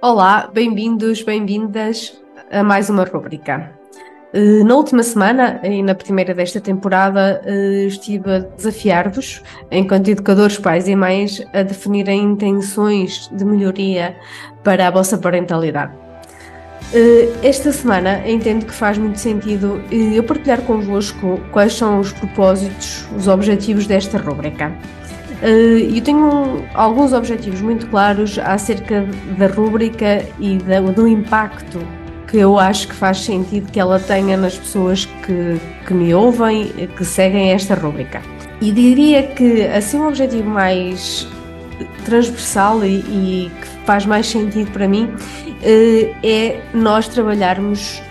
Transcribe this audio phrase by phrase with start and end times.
[0.00, 2.16] Olá, bem-vindos, bem-vindas
[2.52, 3.72] a mais uma rúbrica.
[4.32, 10.56] Eh, na última semana e na primeira desta temporada eh, estive a desafiar-vos, enquanto educadores,
[10.56, 14.16] pais e mães, a definirem intenções de melhoria
[14.62, 15.92] para a vossa parentalidade.
[16.94, 23.04] Eh, esta semana entendo que faz muito sentido eu partilhar convosco quais são os propósitos,
[23.16, 24.72] os objetivos desta rúbrica.
[25.42, 29.06] Uh, eu tenho alguns objetivos muito claros acerca
[29.38, 30.58] da rúbrica e
[30.94, 31.78] do impacto
[32.26, 36.66] que eu acho que faz sentido que ela tenha nas pessoas que, que me ouvem,
[36.96, 38.20] que seguem esta rúbrica.
[38.60, 41.26] E diria que assim um objetivo mais
[42.04, 48.02] transversal e, e que faz mais sentido para mim uh, é nós trabalharmos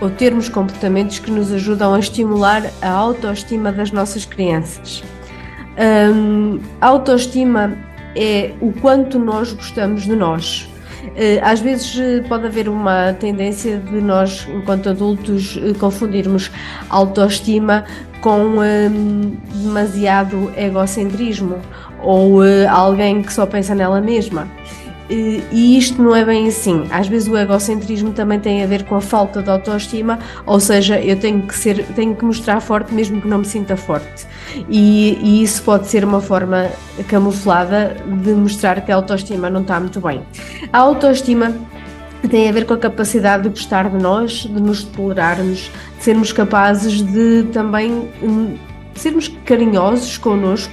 [0.00, 5.04] ou termos comportamentos que nos ajudam a estimular a autoestima das nossas crianças.
[5.76, 7.76] Um, autoestima
[8.14, 10.68] é o quanto nós gostamos de nós.
[11.16, 16.50] Eh, às vezes eh, pode haver uma tendência de nós, enquanto adultos, eh, confundirmos
[16.88, 17.84] autoestima
[18.20, 18.56] com
[19.54, 21.58] demasiado egocentrismo
[22.02, 24.48] ou alguém que só pensa nela mesma.
[25.10, 26.86] E isto não é bem assim.
[26.90, 30.98] Às vezes o egocentrismo também tem a ver com a falta de autoestima, ou seja,
[30.98, 34.26] eu tenho que ser, tenho que mostrar forte mesmo que não me sinta forte.
[34.68, 36.70] E, e isso pode ser uma forma
[37.08, 40.22] camuflada de mostrar que a autoestima não está muito bem.
[40.72, 41.54] A autoestima
[42.28, 46.32] tem a ver com a capacidade de gostar de nós, de nos tolerarmos, de sermos
[46.32, 48.56] capazes de também hum,
[48.94, 50.72] sermos carinhosos connosco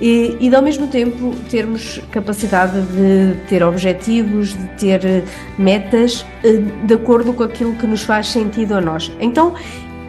[0.00, 5.22] e, e ao mesmo tempo termos capacidade de ter objetivos, de ter eh,
[5.58, 9.10] metas eh, de acordo com aquilo que nos faz sentido a nós.
[9.20, 9.54] Então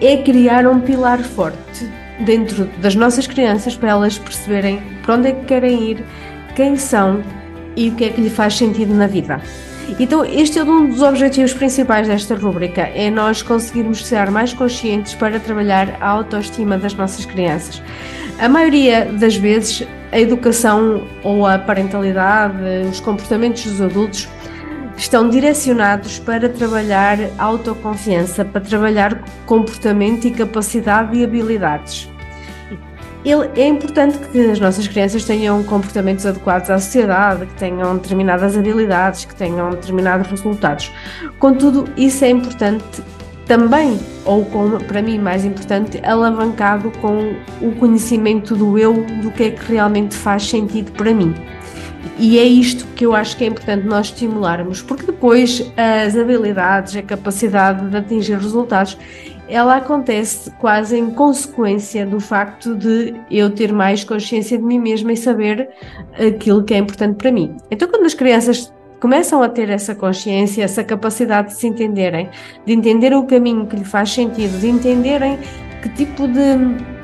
[0.00, 5.32] é criar um pilar forte dentro das nossas crianças para elas perceberem para onde é
[5.32, 6.04] que querem ir,
[6.54, 7.22] quem são
[7.76, 9.40] e o que é que lhe faz sentido na vida.
[10.00, 15.14] Então, este é um dos objetivos principais desta rúbrica, é nós conseguirmos ser mais conscientes
[15.14, 17.80] para trabalhar a autoestima das nossas crianças.
[18.38, 22.54] A maioria das vezes, a educação ou a parentalidade,
[22.90, 24.28] os comportamentos dos adultos
[24.94, 32.10] estão direcionados para trabalhar autoconfiança, para trabalhar comportamento e capacidade e habilidades.
[33.56, 39.24] É importante que as nossas crianças tenham comportamentos adequados à sociedade, que tenham determinadas habilidades,
[39.24, 40.92] que tenham determinados resultados.
[41.38, 43.02] Contudo, isso é importante
[43.46, 44.44] também, ou
[44.86, 50.14] para mim mais importante, alavancado com o conhecimento do eu, do que é que realmente
[50.14, 51.34] faz sentido para mim.
[52.18, 56.96] E é isto que eu acho que é importante nós estimularmos, porque depois as habilidades,
[56.96, 58.98] a capacidade de atingir resultados,
[59.48, 65.12] ela acontece quase em consequência do facto de eu ter mais consciência de mim mesma
[65.12, 65.68] e saber
[66.18, 67.56] aquilo que é importante para mim.
[67.70, 72.28] Então, quando as crianças começam a ter essa consciência, essa capacidade de se entenderem,
[72.64, 75.38] de entender o caminho que lhe faz sentido, de entenderem
[75.82, 76.96] que tipo de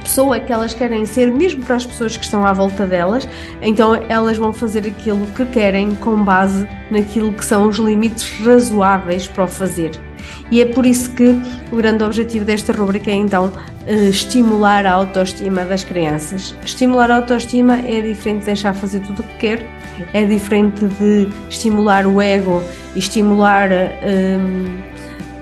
[0.00, 3.28] pessoa é que elas querem ser, mesmo para as pessoas que estão à volta delas,
[3.60, 9.26] então elas vão fazer aquilo que querem com base naquilo que são os limites razoáveis
[9.26, 10.07] para o fazer.
[10.50, 11.36] E é por isso que
[11.70, 13.52] o grande objetivo desta rubrica é então
[13.86, 16.54] eh, estimular a autoestima das crianças.
[16.64, 19.66] Estimular a autoestima é diferente de deixar fazer tudo o que quer,
[20.12, 22.62] é diferente de estimular o ego
[22.94, 24.78] e estimular um,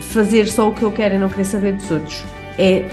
[0.00, 2.24] fazer só o que eu quero e não querer saber dos outros.
[2.58, 2.88] É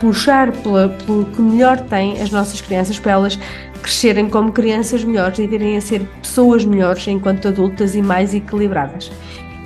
[0.00, 3.38] puxar pela, pelo que melhor têm as nossas crianças para elas
[3.82, 9.12] crescerem como crianças melhores e virem a ser pessoas melhores enquanto adultas e mais equilibradas.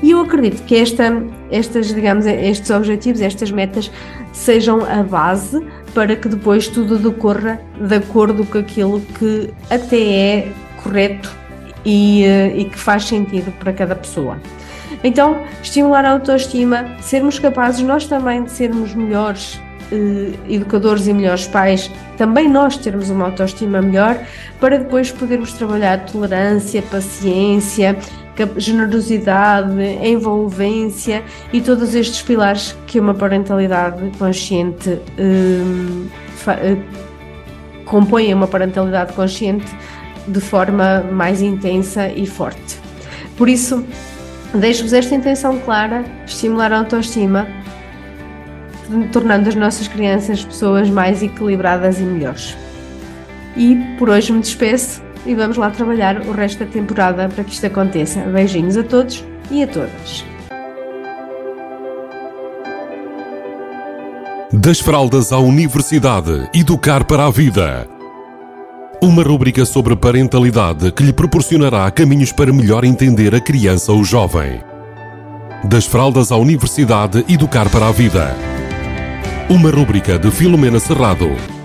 [0.02, 3.90] E eu acredito que esta, estas, digamos, estes objetivos, estas metas,
[4.32, 5.64] sejam a base
[5.94, 10.52] para que depois tudo decorra de acordo com aquilo que até é
[10.82, 11.34] correto
[11.84, 14.38] e, eh, e que faz sentido para cada pessoa.
[15.02, 19.60] Então, estimular a autoestima, sermos capazes nós também de sermos melhores
[19.90, 24.18] eh, educadores e melhores pais, também nós termos uma autoestima melhor,
[24.60, 27.96] para depois podermos trabalhar tolerância, paciência,
[28.56, 36.76] generosidade, envolvência e todos estes pilares que uma parentalidade consciente eh,
[37.84, 39.66] compõem uma parentalidade consciente
[40.26, 42.78] de forma mais intensa e forte.
[43.36, 43.84] Por isso,
[44.54, 47.46] deixo-vos esta intenção clara, estimular a autoestima,
[49.12, 52.56] tornando as nossas crianças pessoas mais equilibradas e melhores.
[53.56, 57.52] E por hoje me despeço e vamos lá trabalhar o resto da temporada para que
[57.52, 58.20] isto aconteça.
[58.20, 60.24] Beijinhos a todos e a todas.
[64.52, 67.86] Das fraldas à universidade, educar para a vida.
[69.00, 74.60] Uma rúbrica sobre parentalidade que lhe proporcionará caminhos para melhor entender a criança ou jovem.
[75.64, 78.34] Das fraldas à universidade, educar para a vida.
[79.50, 81.57] Uma rúbrica de Filomena Serrado.